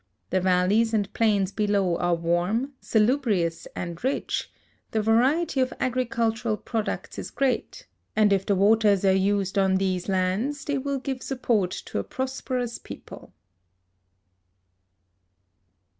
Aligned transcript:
The 0.31 0.41
valleys 0.41 0.95
and 0.95 1.13
plains 1.13 1.51
below 1.51 1.95
are 1.99 2.15
warm, 2.15 2.73
salu 2.81 3.21
brious, 3.21 3.67
and 3.75 4.03
rich, 4.03 4.49
the 4.89 4.99
variety 5.03 5.59
of 5.61 5.71
agricultural 5.79 6.57
products 6.57 7.19
is 7.19 7.29
great, 7.29 7.85
and 8.15 8.33
if 8.33 8.43
the 8.43 8.55
waters 8.55 9.05
are 9.05 9.11
used 9.13 9.59
on 9.59 9.75
these 9.75 10.09
lands 10.09 10.65
they 10.65 10.79
will 10.79 10.97
give 10.97 11.21
support 11.21 11.69
to 11.85 11.99
a 11.99 12.03
prosperous 12.03 12.79
people." 12.79 13.31